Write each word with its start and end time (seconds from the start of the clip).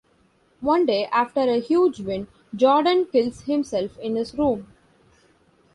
One 0.61 0.87
day, 0.87 1.05
after 1.11 1.41
a 1.41 1.59
huge 1.59 1.99
win, 1.99 2.27
Jordan 2.55 3.05
kills 3.05 3.41
himself 3.41 3.99
in 3.99 4.15
his 4.15 4.33
room. 4.33 4.65